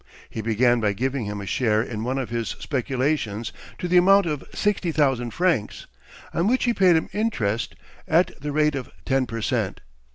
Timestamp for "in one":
1.83-2.17